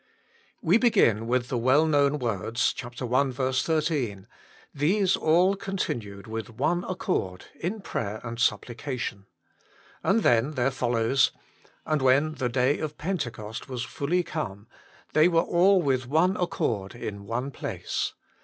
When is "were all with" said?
15.27-16.07